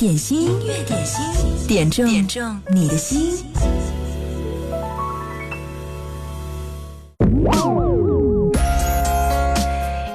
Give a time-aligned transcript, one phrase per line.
[0.00, 1.22] 点心，音乐点心，
[1.68, 3.44] 点中点中你的心。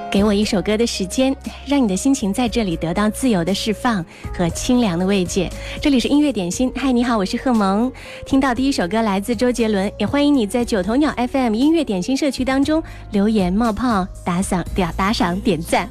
[0.09, 1.35] 给我一首歌的时间，
[1.67, 4.03] 让你的心情在这里得到自由的释放
[4.35, 5.47] 和清凉的慰藉。
[5.79, 7.91] 这里是音乐点心，嗨，你好，我是贺萌。
[8.25, 12.81] 听到第一首歌来自周杰伦，也欢迎你在九头鸟 FM 音乐点心社区当中
[13.11, 15.87] 留言冒泡、打赏、打打赏、点赞。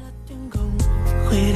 [1.29, 1.53] 回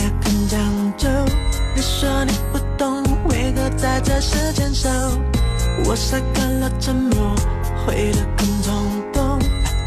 [1.80, 4.90] 你说你不懂为何在这时牵手，
[5.86, 7.34] 我晒干了沉默，
[7.88, 9.40] 回得更冲动。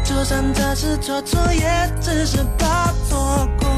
[0.03, 1.63] 就算这次做错，也
[2.01, 3.69] 只是怕错过。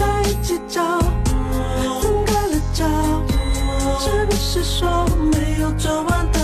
[0.00, 2.84] 在一起找，分开了找，
[4.00, 6.40] 是不是说没有做完的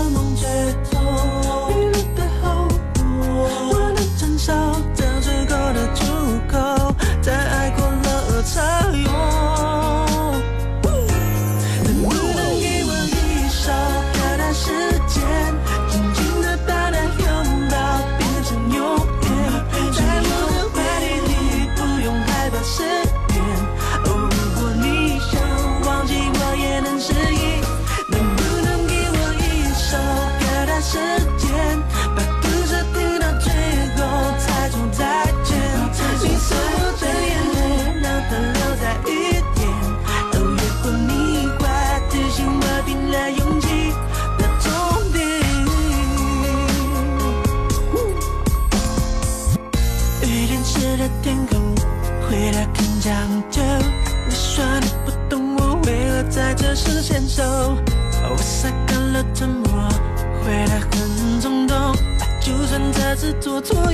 [63.51, 63.90] 做错，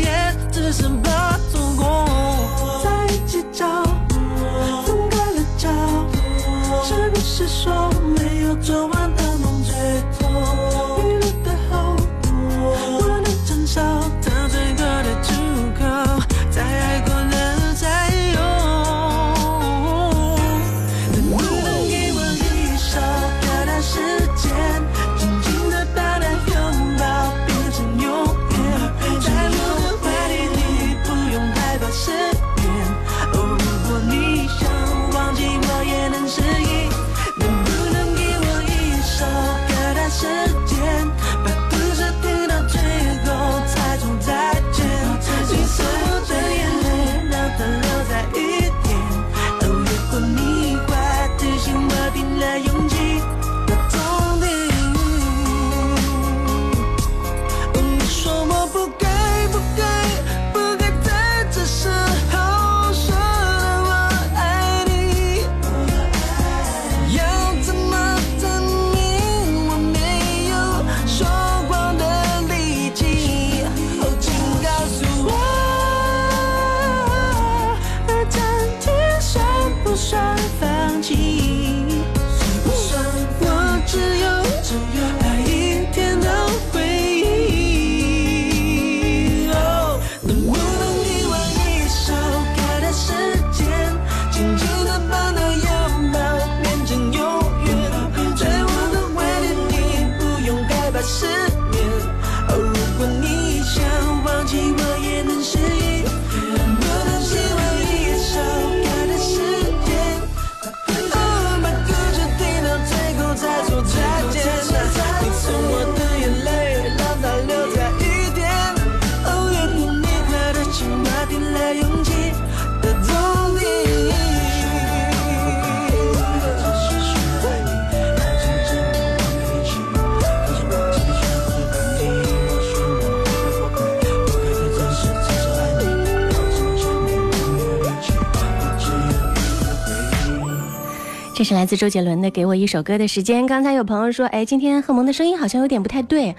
[141.66, 143.42] 来自周杰伦的《给我一首歌的时间》。
[143.48, 146.32] 刚才有朋友说，哎，今天贺萌的声音好像有点不太对，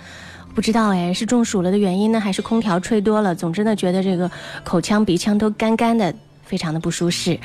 [0.55, 3.35] 不知道哎，是中暑了的原因呢，还是空调吹多了？
[3.35, 4.31] 总之呢，觉得这个
[4.63, 6.15] 口腔、鼻腔都干干的，
[6.45, 7.37] 非常的不舒适。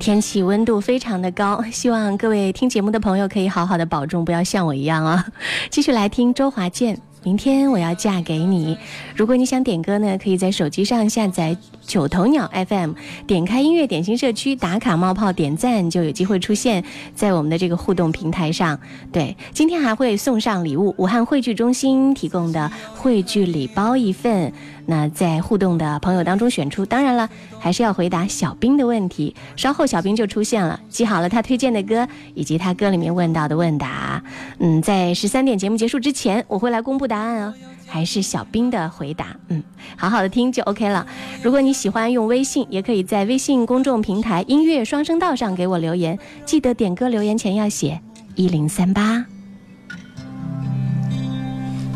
[0.00, 5.24] 天气温度非常的高，希望各位听节目的朋友可以好好的保重，不要像我一样啊。
[5.70, 7.00] 继续来听周华健。
[7.22, 8.76] 明天我要嫁给你。
[9.14, 11.56] 如果你想点歌呢，可以在手机上下载
[11.88, 12.92] 九头鸟 FM，
[13.26, 18.78] 点开音乐点心社区打卡冒泡点赞，就有机会出现在我们的这个互动平台上。
[19.10, 24.52] 对，今天还会送上礼物，武汉汇聚中心提供的汇聚礼包一份。
[24.84, 29.34] 那在互动的朋友当中选出，当然了，还是要回答小兵的问题。
[29.56, 34.22] 稍后小兵就出现了，记好了他推荐的歌以及他歌里面问到的问答。
[34.58, 37.54] 嗯，在十三点节目结束之前，我会来公布答案哦。
[37.88, 39.62] 还是小兵的回答，嗯，
[39.96, 41.06] 好好的听就 OK 了。
[41.42, 48.00] 如果你喜欢用微信，也可以在微信公众平台音乐双声道上给我留言，记得点歌留言前要写
[48.34, 49.24] 一零三八。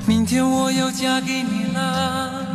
[0.06, 2.46] 明天我要嫁给你了。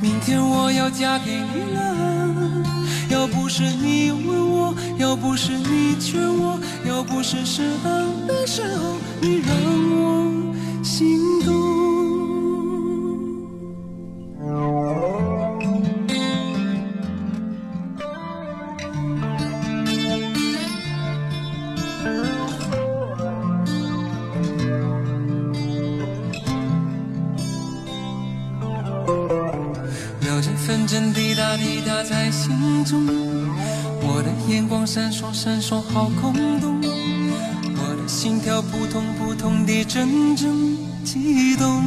[0.00, 2.64] 明天我要嫁给你了，
[3.08, 9.56] 要不是你问我，要不是你劝我，要不是适当的时候你让
[9.94, 11.54] 我心中
[30.20, 33.06] 秒针、分针，滴答滴答在心中。
[34.04, 36.82] 我的眼光闪烁闪烁，好空洞。
[38.12, 41.82] 心跳扑通扑通地阵阵悸动。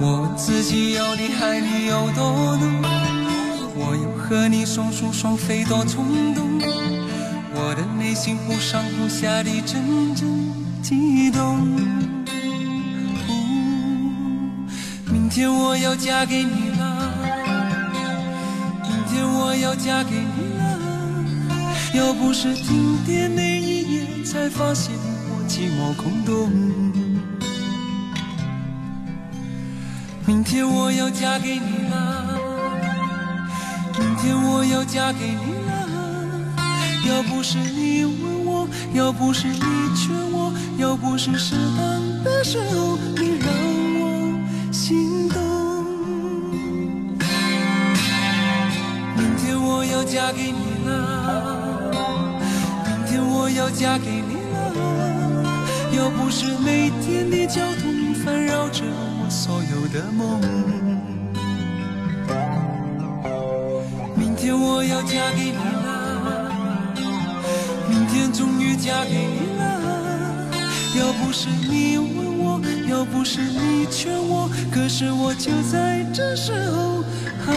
[0.00, 2.82] 我自己要离开你有多浓，
[3.76, 6.44] 我又和你双宿双飞多冲动。
[7.54, 10.28] 我的内心忽上忽下地阵阵
[10.82, 11.60] 悸动。
[15.10, 17.12] 明天我要嫁给你了，
[18.82, 20.61] 明天我要嫁给你。
[21.94, 24.94] 要不是停电那一夜，才发现
[25.28, 26.50] 我寂寞空洞。
[30.26, 32.38] 明天我要嫁给你了，
[33.98, 35.70] 明天我要嫁给你了。
[37.06, 39.60] 要不是你问我，要不是你
[39.94, 43.48] 劝我，要不是适当的时候你让
[44.00, 44.02] 我。
[44.72, 45.40] 心动。
[49.14, 51.61] 明天我要嫁给你了，
[53.42, 54.56] 我要嫁给你了。
[55.90, 60.40] 要不是每天的交通烦扰着我所有的梦，
[64.14, 66.52] 明天我要嫁给你了，
[67.90, 69.60] 明天终于嫁给你了。
[70.96, 74.48] 要不是你问我，要不是你劝我。
[74.70, 77.02] 可是我就在这时候
[77.44, 77.52] 害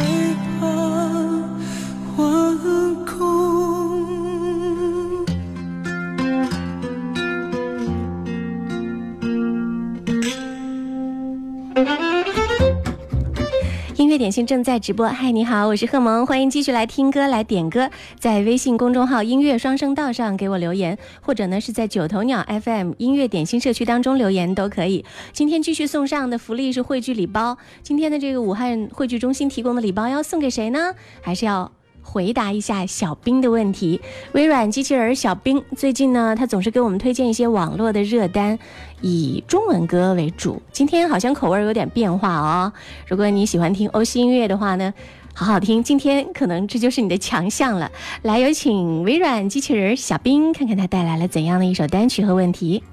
[14.43, 25.05] 正在直播，嗨，你好，我是贺萌，欢迎继续来听歌来点歌，在微信公众号音乐双声道上给我留言，或者呢是在九头鸟 FM 音乐点心社区当中留言都可以。
[25.31, 30.95] 今天继续送上的福利是汇聚礼包，今天的这个武汉汇聚中心提供的礼包要送给谁呢？
[31.21, 31.71] 还是要？
[32.05, 33.99] 回答一下小兵的问题。
[34.33, 38.57] 微软机器人小兵最近呢，他总是给我们推荐一些网络的热单，
[39.01, 40.61] 以中文歌为主。
[40.71, 42.71] 今天好像口味有点变化哦。
[43.07, 44.93] 如果你喜欢听欧西音乐的话呢，
[45.33, 45.83] 好好听。
[45.83, 47.91] 今天可能这就是你的强项了。
[48.21, 52.83] 来，有请微软机器人小兵，看看他带来了怎样的一首单曲和问题。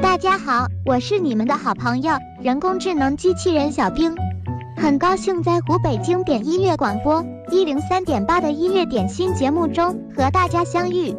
[0.00, 2.12] 大家好，我是你们的好朋友
[2.42, 4.14] 人工智能机器人小兵。
[4.76, 11.14] 很高兴在湖北经典音乐广播一零三点八的音乐点心节目中和大家相遇。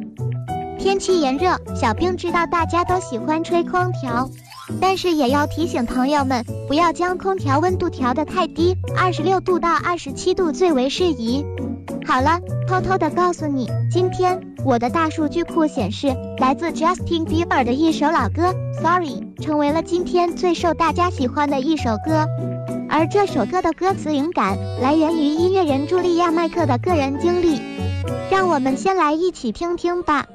[0.78, 4.30] 天气炎热，小兵知道大家都喜欢吹空调，
[4.82, 11.46] 但是也要提醒朋友们不要将空调温度调得太低，二十六度到二十七度最为适宜。
[12.06, 18.48] 好了，偷偷的告诉你，今天我的大数据库显示，来自 Justin Bieber 的一首老歌
[18.82, 22.28] 《Sorry》成为了今天最受大家喜欢的一首歌。
[22.96, 27.60] 而这首歌的歌词灵感来源于音乐人茱莉亚·麦克的个人经历，
[28.30, 30.28] 让我们先来一起听听吧。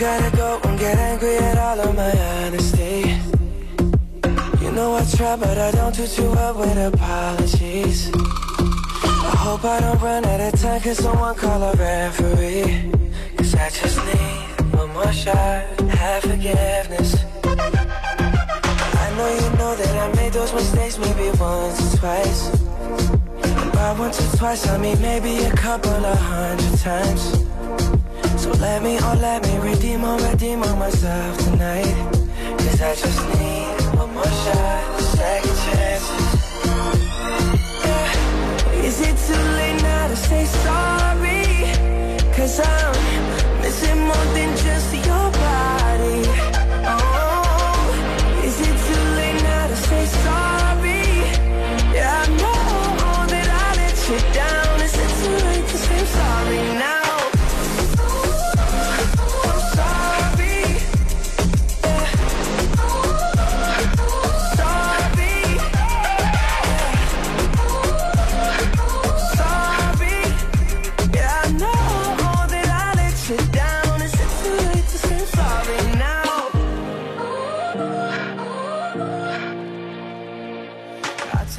[0.00, 0.68] I
[13.70, 17.14] just need one more shot, have forgiveness.
[19.04, 22.50] I know you know that I made those mistakes maybe once or twice.
[23.72, 27.22] cry once or twice, I mean maybe a couple of hundred times.
[28.42, 31.94] So let me, oh let me redeem or redeem on myself tonight.
[32.58, 36.26] Cause I just need one more shot, second chances.
[38.88, 41.44] Is it too late now to say sorry?
[42.34, 43.37] Cause I'm
[43.96, 45.27] more than just your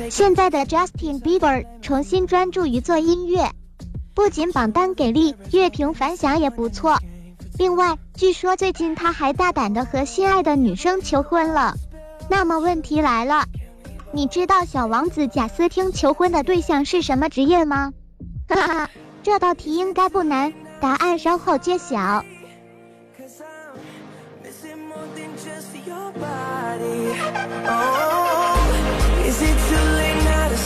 [0.10, 3.52] 现在的 Justin Bieber 重新专注于做音乐，
[4.16, 6.98] 不仅榜单给力，乐评反响也不错。
[7.58, 11.76] 另外，据说最近他还大胆的和心爱的女生求婚了。
[12.30, 13.46] 那么问题来了，
[14.12, 17.94] 你知道小王子贾斯汀求婚的对象是什么职业吗？
[18.48, 18.90] 哈哈，
[19.22, 22.24] 这道题应该不难，答案稍后揭晓。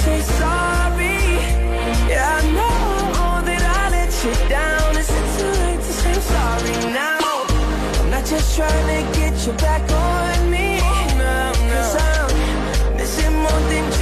[0.03, 1.17] Say sorry?
[2.11, 4.97] Yeah, I know that I let you down.
[5.01, 7.45] Is it too late to say sorry now?
[7.99, 10.79] I'm not just trying to get you back on me.
[11.71, 13.92] Cause I'm missing more than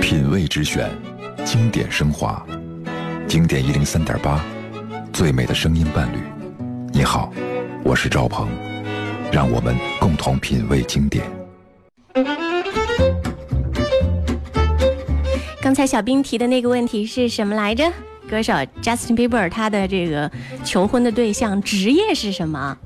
[0.00, 0.88] 品味之选，
[1.44, 2.40] 经典升华，
[3.26, 4.40] 经典一零三点八，
[5.12, 6.18] 最美的声音伴侣。
[6.92, 7.32] 你好，
[7.82, 8.48] 我是赵鹏，
[9.32, 11.28] 让我们共同品味经典。
[15.60, 17.92] 刚才小兵提的那个问题是什么来着？
[18.30, 20.30] 歌手 Justin Bieber 他的这个
[20.64, 22.78] 求婚的对象职业是什么？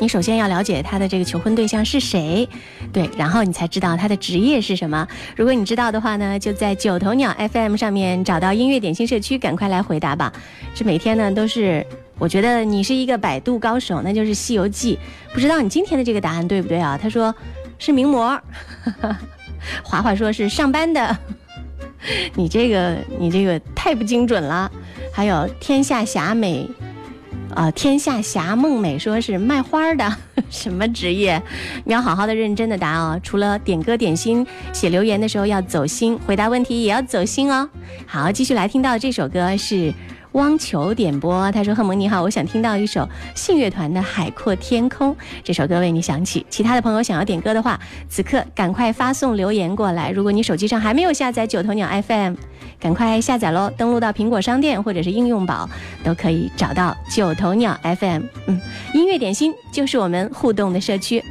[0.00, 2.46] 你首先要了解他的这个求婚对象是谁，
[2.92, 5.06] 对，然后你才知道他的职业是什么。
[5.34, 10.32] 如果你知道的话呢，就在九头鸟 FM 上面找到音乐点心社区，赶快来回答吧。
[10.74, 11.84] 这每天呢都是，
[12.18, 14.98] 我觉得你是一个百度高手，那就是《西游记》。
[15.34, 16.98] 不知道你今天的这个答案对不对啊？
[17.00, 17.34] 他说
[17.78, 18.38] 是名模，
[19.82, 21.16] 华华说是上班的。
[22.34, 24.70] 你这个你这个太不精准了。
[25.12, 26.68] 还有天下侠美，
[27.54, 30.16] 啊、天下侠梦美说是卖花的，
[30.50, 31.40] 什么职业？
[31.84, 33.18] 你要好好的认真的答哦。
[33.22, 37.68] 除了点歌点心，写留言的时候要走心，回答问题也要走心哦。
[38.06, 39.92] 好，继续来听到这首歌是。
[40.34, 45.12] 汪球点播，他说：“贺蒙你好，我想听到一首信乐团的《海阔天空》，
[45.44, 46.44] 这首歌为你响起。
[46.50, 50.10] 其他的朋友想要点歌的话，此刻赶快发送留言过来。
[50.10, 52.34] 如果你手机上还没有下载九头鸟 FM，
[52.80, 53.70] 赶快下载喽！
[53.76, 55.70] 登录到苹果商店或者是应用宝，
[56.02, 58.22] 都可以找到九头鸟 FM。
[58.46, 58.60] 嗯，
[58.92, 61.22] 音乐点心就是我们互动的社区。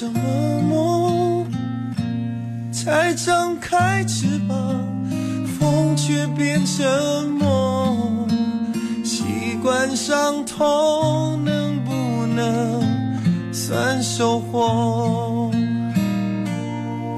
[0.00, 0.20] 什么
[0.62, 1.44] 梦，
[2.70, 4.56] 才张开翅膀，
[5.58, 8.28] 风却变成梦。
[9.04, 11.90] 习惯伤痛，能不
[12.26, 12.80] 能
[13.52, 15.50] 算收获？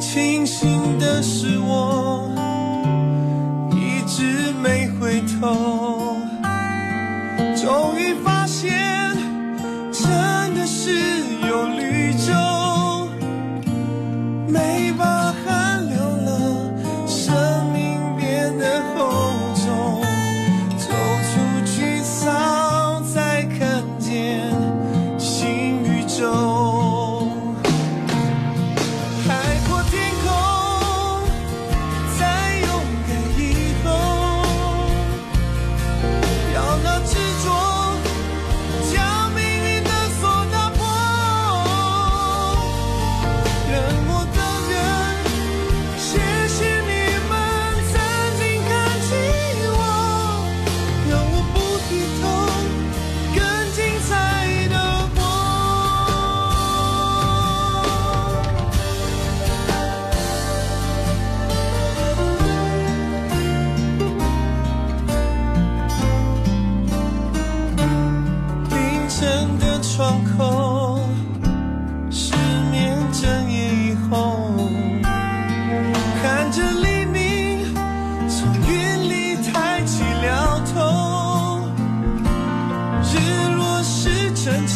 [0.00, 2.30] 庆幸的是我
[3.74, 4.00] 一。
[4.10, 5.79] 直没回头，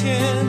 [0.05, 0.44] 是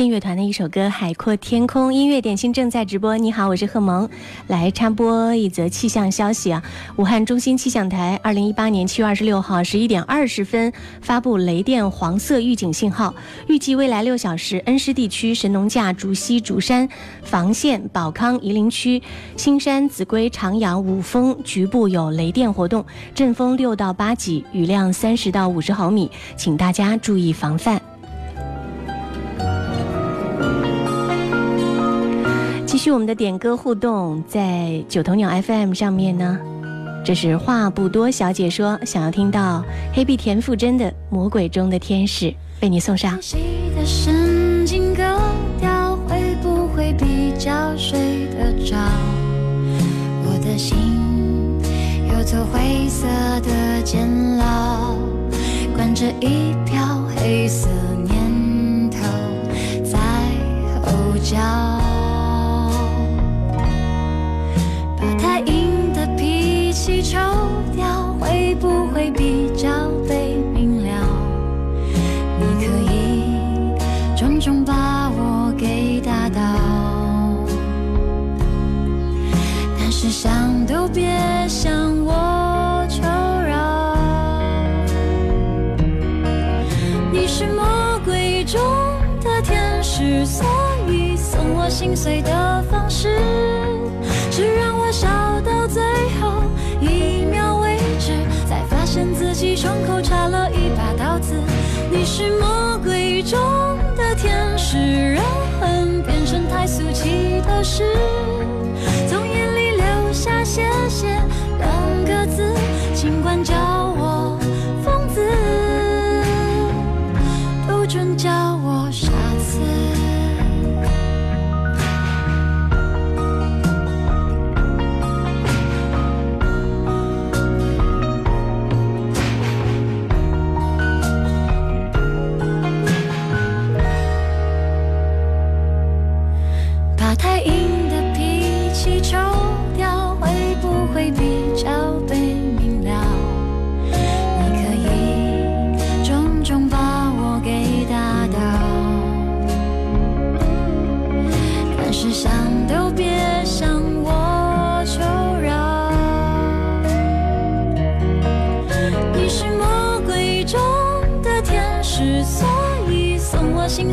[0.00, 3.18] 信乐团的一首歌《海阔天空》，音乐点心正在直播。
[3.18, 4.08] 你好，我是贺萌，
[4.46, 6.62] 来插播一则气象消息啊！
[6.96, 13.14] 武汉中心气象台二零一八年七月二十六号十一点二十分发布雷电黄色预警信号，
[13.46, 16.88] 预计未来六小时，恩施地区神农架、竹溪、竹山、
[17.22, 19.02] 房县、保康、夷陵区、
[19.36, 22.82] 青山、秭归、长阳、五峰局部有雷电活动，
[23.14, 27.89] 阵风六到八级，雨量三十到五十毫米，请大家注意防范。
[32.80, 36.38] 续我们的点歌互动，在九头鸟 FM 上面呢，
[37.04, 39.62] 这是话不多小姐说想要听到
[39.92, 42.30] 黑碧田馥甄的《魔鬼中的天使》，
[42.62, 43.18] 为你送上。
[43.76, 45.02] 的神经割
[45.60, 48.78] 掉，会不会比较睡得着？
[50.24, 50.78] 我的心
[52.08, 53.06] 有座灰色
[53.42, 54.94] 的监牢，
[55.76, 57.68] 关着一瓢黑色
[58.06, 58.98] 念头
[59.84, 59.98] 在
[60.82, 61.36] 后脚。
[68.60, 69.68] 不会比较
[70.06, 70.90] 被明了。
[72.38, 73.74] 你可以
[74.14, 76.40] 重重把我给打倒。
[79.78, 81.08] 但是想都别
[81.48, 81.72] 想
[82.04, 83.00] 我求
[83.48, 83.96] 饶。
[87.10, 88.60] 你是魔鬼中
[89.22, 90.46] 的天使所
[90.86, 93.39] 以送我心碎的方式。
[106.60, 107.82] 爱俗气的事，
[109.08, 111.06] 从眼里流下谢谢
[111.58, 112.52] 两个字，
[112.94, 113.42] 尽管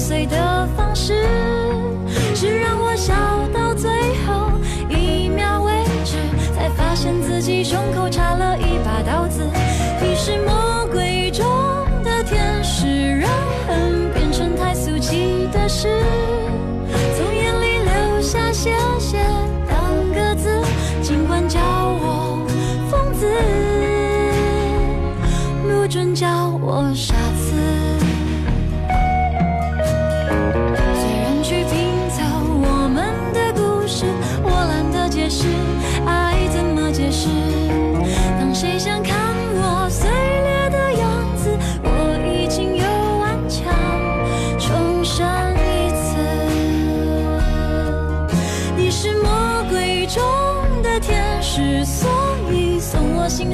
[0.07, 0.46] 送我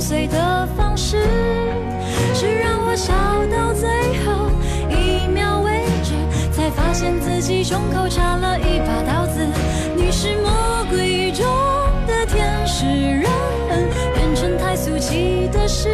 [0.04, 1.24] 碎的方式，
[2.34, 3.14] 是让我笑
[3.50, 3.88] 到最
[4.26, 4.52] 后
[4.90, 6.14] 一秒为止，
[6.52, 9.48] 才发现自己胸口插了一把刀子。
[9.96, 10.52] 你是魔
[10.90, 11.46] 鬼中
[12.06, 12.86] 的天使，
[13.22, 13.32] 让
[13.70, 15.88] 恨变成太俗气的事，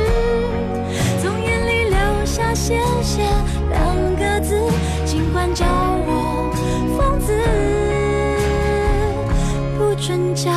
[1.22, 3.22] 从眼里流下谢谢
[3.69, 4.60] 两个字，
[5.06, 6.52] 尽管叫我
[6.98, 7.32] 疯子，
[9.78, 10.50] 不准叫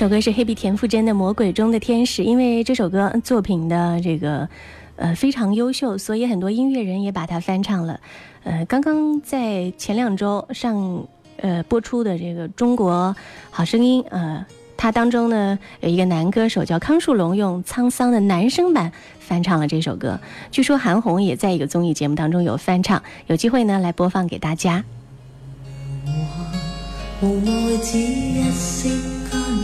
[0.00, 4.48] 这首歌是黑碧田馥甄的《魔鬼中的天使》，因为这首歌作品的这个
[4.96, 8.00] 呃非常优秀，所以很多音乐人也把它翻唱了。
[8.44, 13.14] 呃，刚刚在前两周上呃播出的这个《中国
[13.50, 20.18] 好声音》呃，它当中呢有一个男歌手叫康树龙，用沧桑的男声版翻唱了这首歌。
[20.50, 24.82] 据说韩红也在一个综艺节目当中有翻唱，有机会呢来播放给大家。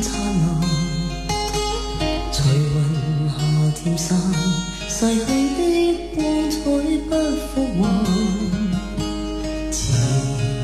[0.07, 0.45] 灿烂，
[2.33, 2.77] 随云
[3.29, 3.35] 下
[3.75, 4.07] 渐散，
[4.89, 5.21] 逝去
[5.57, 5.61] 的
[6.15, 6.55] 光彩
[7.09, 7.11] 不
[7.49, 7.83] 复还。
[9.73, 9.75] 迟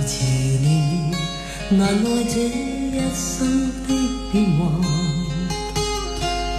[0.07, 0.13] 迟
[0.61, 0.65] 年年，
[1.71, 3.27] 难耐这一生
[3.87, 3.91] 的
[4.31, 4.61] 变幻。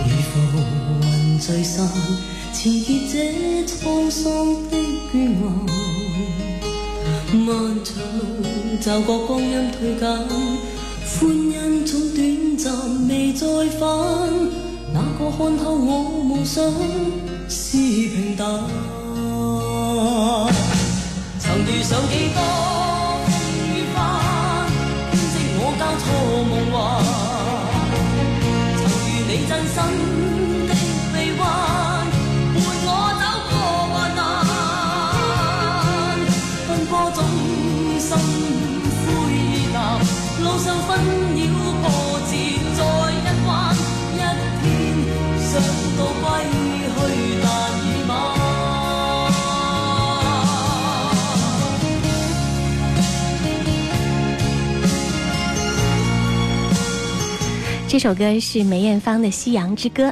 [0.05, 0.31] 如浮
[1.01, 1.73] 云聚散，
[2.53, 3.13] 缠结这
[3.65, 4.23] 沧桑
[4.69, 4.71] 的
[5.11, 5.41] 倦顏。
[7.33, 7.47] 漫
[7.83, 8.21] 長路，
[8.79, 10.05] 驟覺光阴退减，
[11.19, 12.21] 欢欣总短
[12.57, 12.73] 暂，
[13.07, 13.45] 未再
[13.79, 13.81] 返。
[14.93, 16.63] 哪个看透我梦想
[17.47, 18.45] 是平淡？
[21.39, 22.39] 曾遇上几多
[23.25, 23.31] 风
[23.69, 23.95] 雨翻，
[25.11, 26.03] 编织我交错
[26.49, 26.75] 梦幻。
[28.79, 29.75] 曾遇你真心
[57.93, 60.09] 这首歌是梅艳芳的《夕阳之歌》，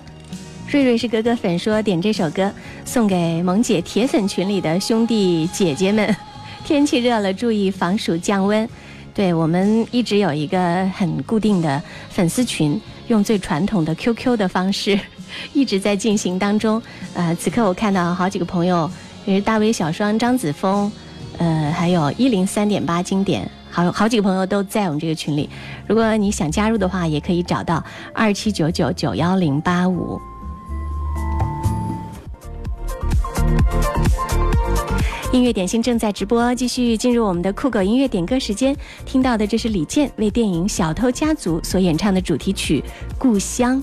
[0.70, 2.54] 瑞瑞是哥哥粉，说点这首歌
[2.86, 6.16] 送给萌姐铁粉群里的兄弟姐姐们。
[6.64, 8.70] 天气热了，注意防暑降温。
[9.16, 15.00] 对我们一直有一个很固定的粉丝群，用最传统的 QQ 的方式
[15.52, 16.80] 一直在进行当中。
[17.16, 18.88] 呃，此刻我看到好几个朋友，
[19.26, 20.92] 也是大威、小双、张子枫，
[21.40, 25.50] 呃，还有一零三点八经典，好好几个朋友都在我们这个群里。
[25.88, 30.20] 如果你想加入的话，也可以找到二七九九九幺零八五。
[35.32, 38.76] 音乐点心正在直播，继续进入我们的酷狗音乐点歌时间。
[39.06, 42.84] 听到的这是李健为电影《小偷家族》所演唱的主题曲
[43.18, 43.82] 《故乡》。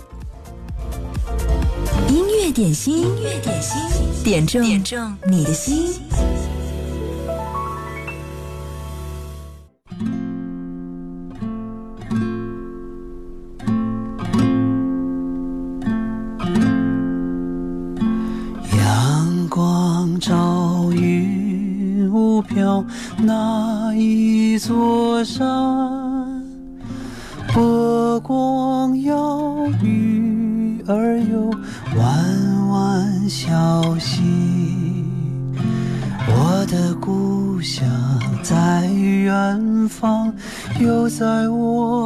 [2.13, 3.81] 音乐点心，音乐点心，
[4.23, 5.89] 点中点中你的心。
[24.69, 25.47] 座山，
[27.55, 31.51] 波光摇，鱼儿游，
[31.97, 34.23] 弯弯小溪。
[36.27, 37.89] 我的故乡
[38.43, 40.31] 在远方，
[40.79, 41.98] 又在我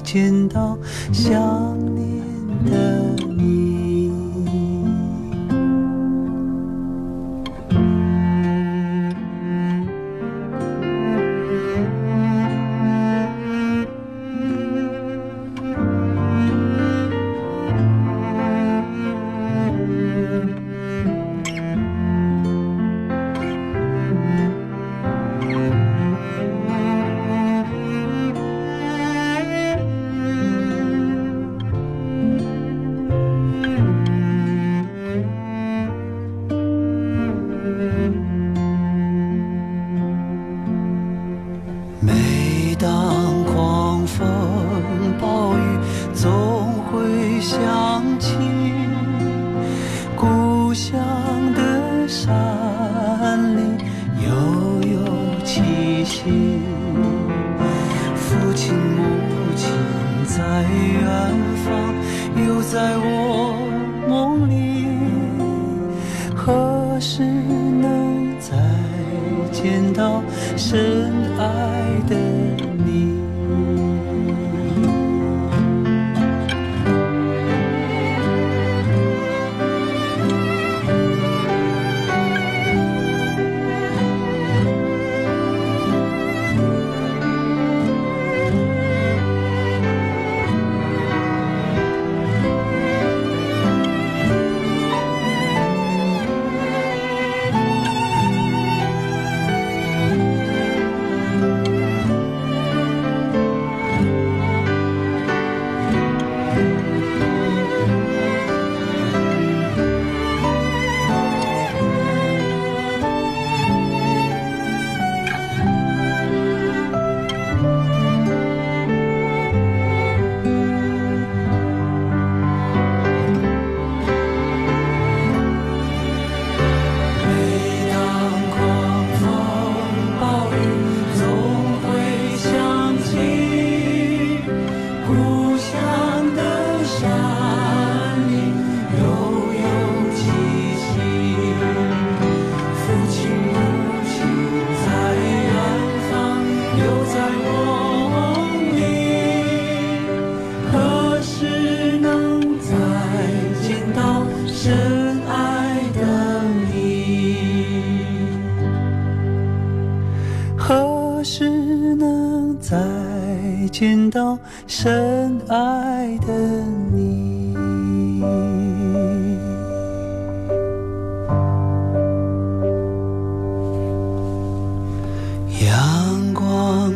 [0.00, 0.78] 见到
[1.12, 1.32] 想
[1.94, 2.22] 念
[2.64, 3.15] 的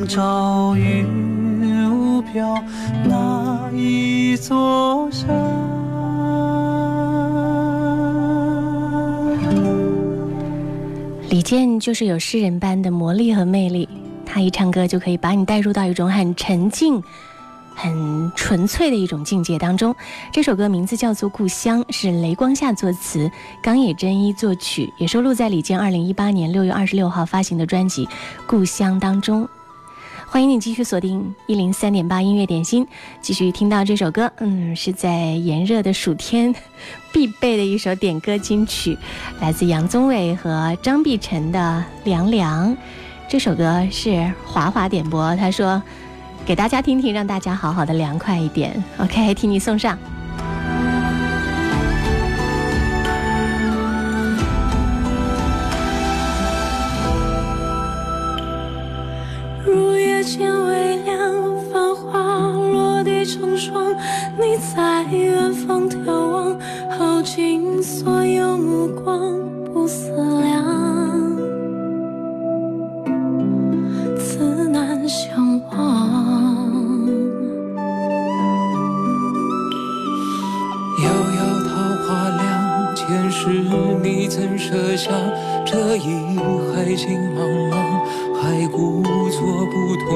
[0.06, 1.06] 朝云
[1.90, 2.62] 雾飘，
[3.04, 5.28] 那一座山。
[11.28, 13.88] 李健就是有诗人般的魔力和魅力，
[14.26, 17.02] 他一唱歌就可以把你带入到一种很沉静、
[17.74, 19.94] 很纯粹的一种境界当中。
[20.32, 23.30] 这首歌名字叫做《故乡》，是雷光夏作词，
[23.62, 28.06] 冈野真一作曲，也收录在李健二零一八年六月二十六号发行的专辑
[28.46, 29.48] 《故乡》当中。
[30.32, 32.86] 欢迎你继续锁定一零三点八音乐点心，
[33.20, 34.30] 继续听到这首歌。
[34.36, 36.54] 嗯，是在炎热的暑天
[37.12, 38.96] 必备的一首点歌金曲，
[39.40, 42.70] 来自杨宗纬和张碧晨的《凉凉》。
[43.28, 45.82] 这首歌是华华点播，他说
[46.46, 48.80] 给大家听听，让大家好好的凉快一点。
[48.98, 49.98] OK，替你送上。
[63.30, 63.94] 成双。
[64.36, 66.58] 你在远方眺望，
[66.90, 69.38] 耗尽所有目光，
[69.72, 70.10] 不思
[70.42, 70.64] 量，
[74.18, 75.78] 自难相忘。
[81.04, 81.70] 遥遥桃
[82.02, 83.38] 花凉，前世
[84.02, 85.12] 你怎舍下
[85.64, 86.36] 这一
[86.74, 87.38] 海情茫
[87.70, 87.78] 茫？
[88.42, 90.08] 还故作不痛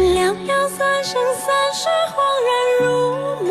[0.00, 2.84] 凉凉三生三世，恍然如
[3.46, 3.50] 梦，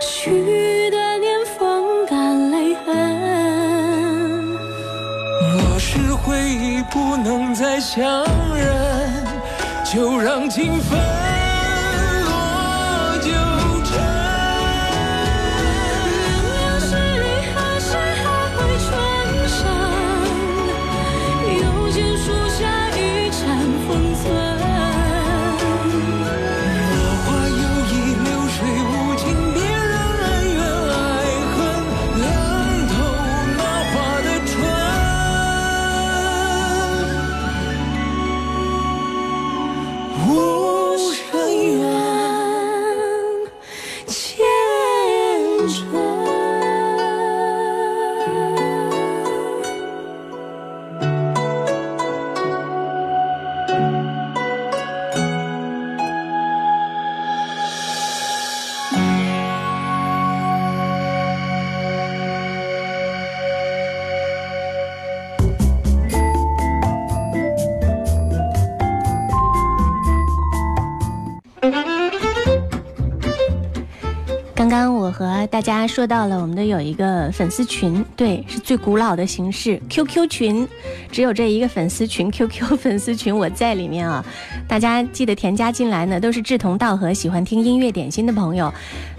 [0.00, 2.88] 许的年风干泪痕。
[5.52, 8.24] 若是回忆不能再相
[8.54, 9.24] 认，
[9.84, 10.98] 就让情分
[75.90, 80.68] 说到了，我们的有一个粉丝群，对，是最古老的形式 QQ 群，
[81.10, 84.24] 只有这一个粉丝群 QQ 粉丝群，我在里面啊，
[84.68, 88.72] 大家记得添加进来呢，都是志同道合、喜欢听音乐点心的朋友，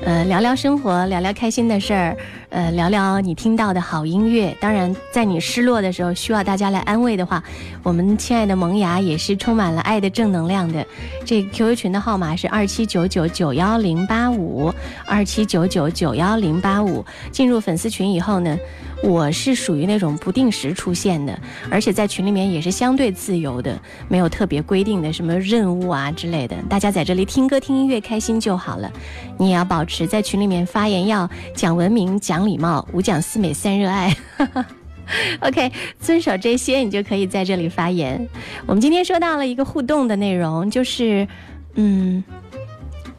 [0.04, 2.18] 呃，聊聊生活，聊聊开心的事儿。
[2.50, 4.56] 呃，聊聊你听到的好音乐。
[4.60, 7.42] 当然，在你失落的时候，需要大家来安慰的话，
[7.82, 10.86] 我们亲爱的萌芽也是充满了爱的正能量的。
[11.26, 14.74] 这 QQ 群的号码是二七九九九幺零八五，
[15.06, 17.06] 二七九九九幺零八五。
[17.32, 18.58] 进入粉丝群以后呢？
[19.04, 21.36] 我是属于那种不定时出现的，
[21.72, 26.56] 而而且在群里面也是相对自由的，没有特别规定的什么任务啊之类的。
[26.70, 28.92] 大家在这里听歌听音乐开心就好了。
[29.40, 34.16] 你也要保持在群里面发言要讲文明、讲礼貌、五讲四美三热爱。
[35.42, 38.30] OK，遵守这些，你就可以在这里发言。
[38.68, 41.28] 我们今天说到了一个互动的内容，就是
[41.74, 42.24] 嗯，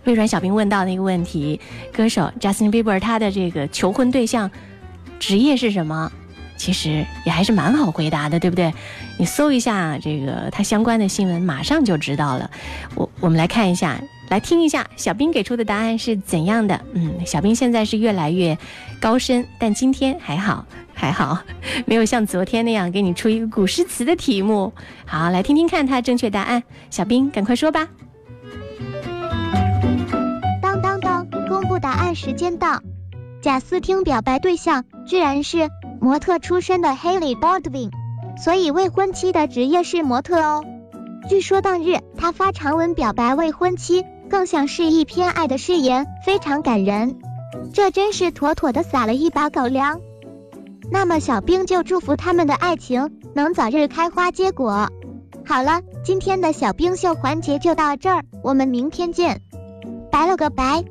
[0.05, 1.59] 微软小兵问到的一个问题：
[1.93, 4.49] 歌手 Justin Bieber 他的这个求婚对象。
[5.19, 6.13] 职业是什么？
[6.63, 8.73] 其实也还是蛮好回答的，对不对？
[9.19, 12.49] 你搜一下这个他相关的新闻，马上就知道了。
[12.95, 16.81] 我我们来看一下，来听一下小兵给出的答案是怎样的。
[16.93, 18.57] 嗯，小兵现在是越来越
[19.01, 21.43] 高深，但今天还好还好，
[21.85, 24.73] 没有像昨天那样给你出一个古诗词的题目。
[25.05, 26.63] 好，来听听看他正确答案。
[26.91, 27.89] 小兵，赶快说吧。
[30.63, 32.81] 当当当，公布答案时间到。
[33.41, 35.69] 贾斯汀表白对象居然是
[36.03, 37.93] 模特出身的 Haley Baldwin，
[38.37, 40.65] 所以未婚妻的职业是模特哦。
[41.29, 47.21] 据说当日他发长文表白未婚妻，更像是一篇爱的誓言，非常感人。
[47.73, 50.01] 这真是妥妥的撒了一把狗粮。
[50.91, 54.89] 那么小兵就祝福他们的爱情能早日开花结果。
[55.47, 59.41] 好了，今天的小冰秀环节就到这儿，我们明天见，
[60.11, 60.83] 拜了个拜。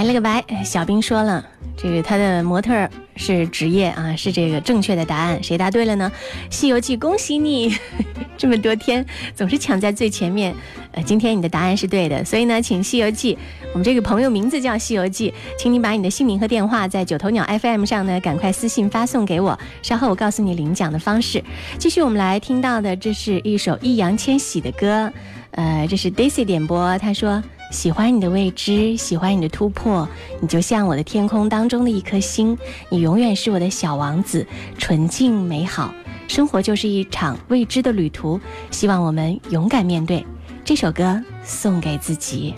[0.00, 1.44] 来了个白，小兵说了，
[1.76, 5.42] 这个他的模特是职业啊，是这个正确的答案。
[5.42, 6.10] 谁答对了呢？
[6.48, 7.76] 西游记，恭喜你！
[8.38, 10.54] 这么多天总是抢在最前面，
[10.92, 13.36] 呃，今天你的答案是对的，所以呢，请西游记，
[13.74, 21.44] 我们这个朋友名字叫西游记，请你把你的姓名和电话在九头鸟 FM 上呢，赶快私信发送给我，稍后我告诉你领奖的方式。
[21.76, 25.12] 继续，我们来听到的，这是一首易烊千玺的歌，
[25.50, 27.42] 呃，这是 Daisy 点播，他说。
[27.70, 30.08] 喜欢你的未知，喜欢你的突破，
[30.40, 32.58] 你就像我的天空当中的一颗星，
[32.88, 34.44] 你永远是我的小王子，
[34.76, 35.94] 纯净美好。
[36.26, 38.40] 生活就是一场未知的旅途，
[38.70, 40.24] 希望我们勇敢面对。
[40.64, 42.54] 这首歌送给自己。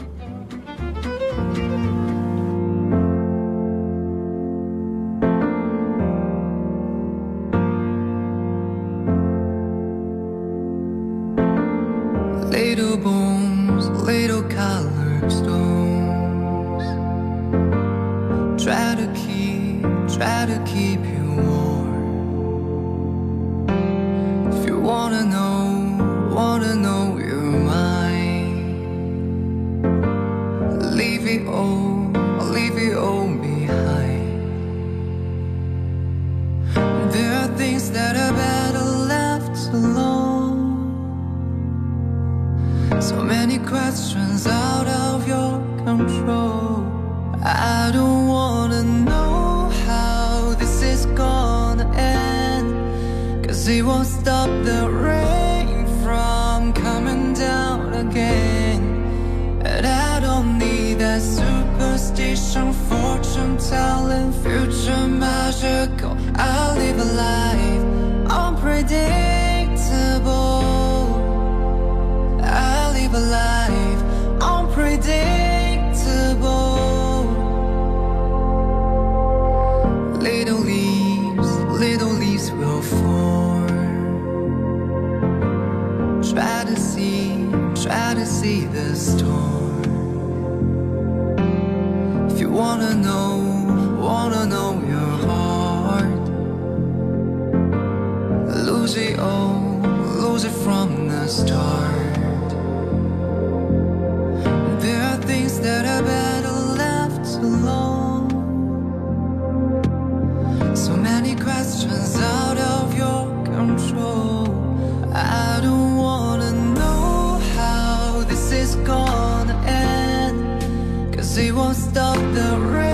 [122.43, 122.92] the rain.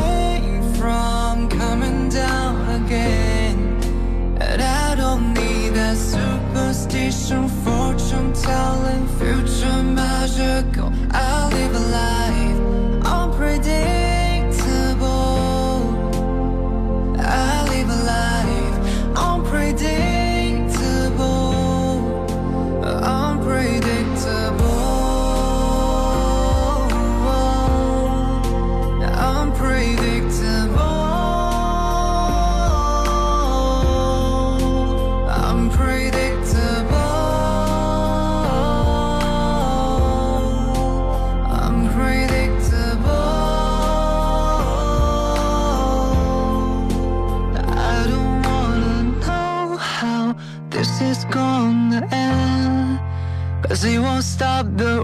[54.38, 54.97] Stop the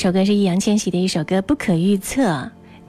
[0.00, 2.22] 首歌是易烊千玺的一首歌《不可预测》。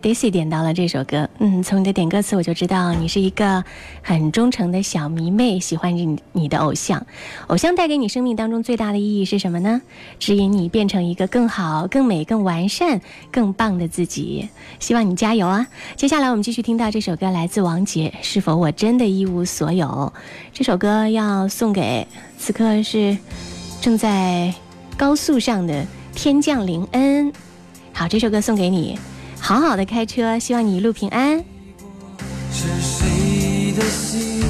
[0.02, 3.62] Daisy 点到了这首歌，嗯，从你的点歌词我就知道你是一个
[4.02, 7.06] 很忠诚的小迷妹，喜欢你你的偶像。
[7.48, 9.82] 偶像带给你生命当中最大的意义是什么呢？
[10.20, 14.48] 指引你变成一个更好、更美、更完善、更棒的自己。
[14.80, 15.68] 希望你加油啊！
[15.98, 19.86] 接下来我们继续听到这首歌，来自王杰，《是否我真的一无所有》。
[20.54, 22.08] 这首歌要送给
[22.38, 23.18] 此刻是
[23.82, 24.54] 正在
[24.98, 27.32] 高速上的天降林恩。
[27.94, 29.00] 好，这首歌送给你。
[29.40, 31.44] 好好的开车，希望你一路平安。
[32.52, 34.44] 是谁的心？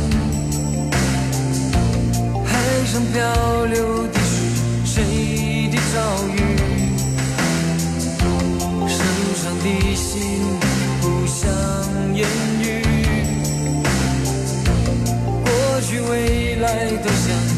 [2.46, 5.98] 海上漂流的是谁的遭
[6.36, 6.38] 遇？
[8.88, 8.98] 手
[9.36, 10.12] 上的心
[11.02, 11.50] 不想
[12.14, 12.28] 言
[12.62, 12.84] 语，
[15.44, 17.51] 过去未来都像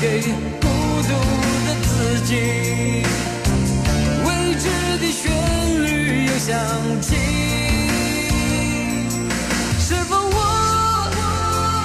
[0.00, 0.68] 给孤
[1.02, 1.10] 独
[1.66, 2.30] 的自己。
[4.24, 4.64] 未知
[4.98, 5.22] 的旋
[5.84, 6.56] 律又响
[7.00, 7.16] 起，
[9.80, 10.36] 是否我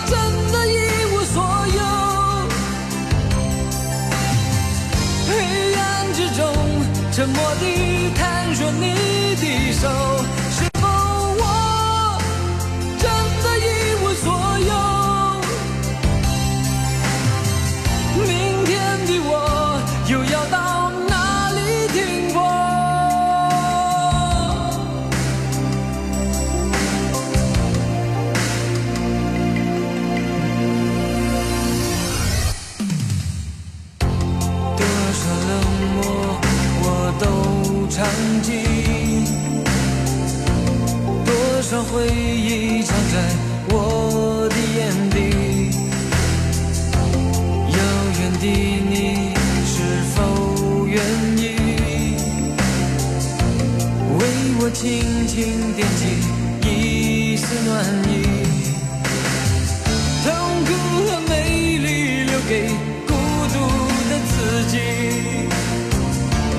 [0.05, 0.13] 真
[0.51, 0.71] 的一
[1.11, 1.35] 无所
[1.75, 1.81] 有？
[5.27, 5.29] 黑
[5.75, 5.81] 暗
[6.13, 6.41] 之中，
[7.11, 8.83] 沉默地探索你
[9.35, 9.43] 的
[9.73, 9.89] 手，
[41.93, 43.15] 回忆藏在
[43.69, 44.81] 我的眼
[45.11, 45.15] 底。
[47.69, 47.77] 遥
[48.19, 48.45] 远的
[48.89, 48.91] 你
[49.63, 49.75] 是
[50.15, 50.17] 否
[50.87, 50.97] 愿
[51.37, 51.39] 意
[54.17, 54.19] 为
[54.59, 54.81] 我轻
[55.27, 55.35] 轻
[55.75, 56.01] 点起
[56.67, 57.71] 一丝暖
[58.09, 58.11] 意？
[60.23, 60.27] 痛
[60.65, 60.69] 苦
[61.05, 61.31] 和美
[61.77, 61.87] 丽
[62.23, 62.51] 留给
[63.05, 63.13] 孤
[63.53, 63.55] 独
[64.09, 64.33] 的自
[64.71, 64.73] 己，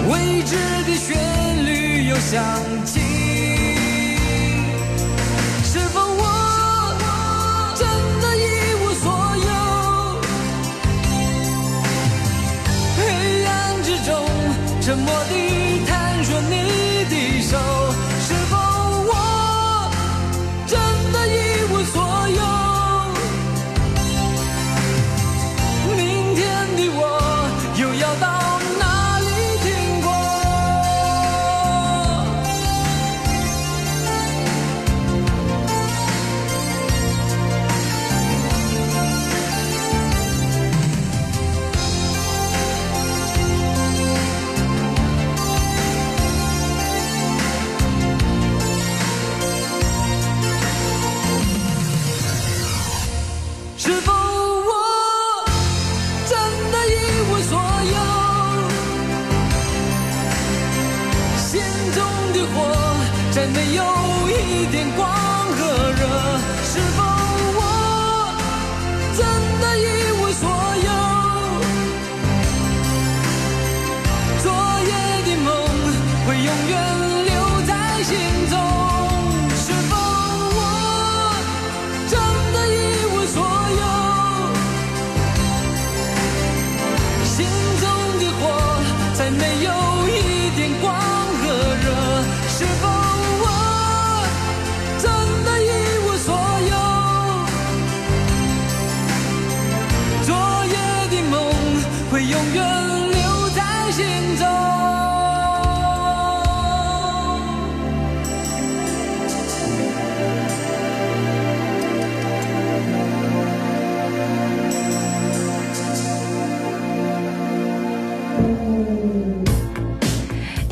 [0.08, 0.12] 未
[0.44, 0.54] 知
[0.86, 1.08] 的旋
[1.66, 1.68] 律
[2.06, 2.38] 又响
[2.86, 3.03] 起。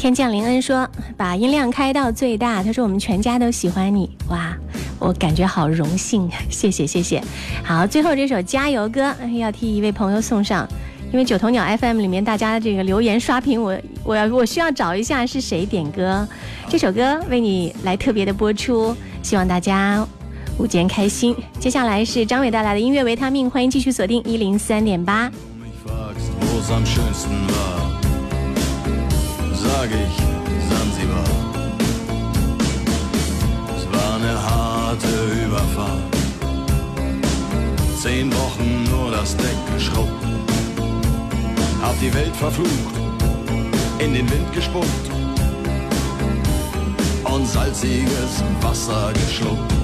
[0.03, 4.53] 天降临恩说：“把音量开到最大。”他说：“我们全家都喜欢你。”哇，
[4.99, 7.23] 我感觉好荣幸， 谢谢谢谢。
[7.63, 10.67] 好，最后这首加油歌要替一位朋友送上，
[11.13, 16.27] 因为九头鸟 FM 里面大家这个留言刷屏，我我要我需要找一下是谁点歌，
[16.69, 20.05] 这首歌为你来特别的播出，希望大家
[20.59, 21.33] 午间开心。
[21.61, 25.31] 接下来是张伟带来的音乐维他命，欢迎继续锁定一零三点八。
[29.73, 30.17] Sag ich
[30.69, 31.25] Sansibar.
[33.77, 35.15] Es war eine harte
[35.47, 36.15] Überfahrt,
[38.01, 40.25] zehn Wochen nur das Deck geschrubbt,
[41.83, 42.97] hab die Welt verflucht,
[43.99, 45.07] in den Wind gespuckt
[47.25, 49.82] und salziges Wasser geschluckt.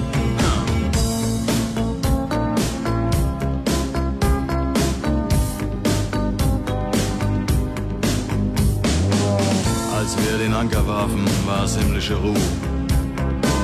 [10.29, 12.35] Wir den Anker warfen, war es himmlische Ruhe.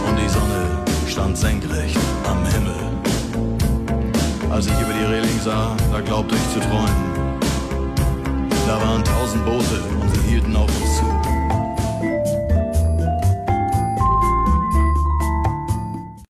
[0.07, 1.97] Und die Sonne stand senkrecht
[2.27, 2.73] am Himmel.
[4.49, 7.39] Als ich über die Reling sah, da glaubte ich zu träumen.
[8.67, 11.34] Da waren tausend Boote und sie hielten auf uns zu.